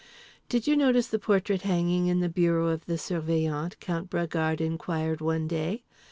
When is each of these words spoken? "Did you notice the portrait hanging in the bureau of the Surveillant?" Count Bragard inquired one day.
"Did 0.49 0.65
you 0.65 0.75
notice 0.75 1.05
the 1.05 1.19
portrait 1.19 1.61
hanging 1.61 2.07
in 2.07 2.21
the 2.21 2.27
bureau 2.27 2.69
of 2.69 2.87
the 2.87 2.97
Surveillant?" 2.97 3.79
Count 3.79 4.09
Bragard 4.09 4.59
inquired 4.59 5.21
one 5.21 5.47
day. 5.47 5.83